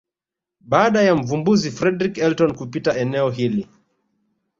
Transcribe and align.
Baada 0.65 1.01
ya 1.01 1.15
Mvumbuzi 1.15 1.71
Fredrick 1.71 2.17
Elton 2.17 2.55
kupita 2.55 2.97
eneo 2.97 3.29
hili 3.29 3.67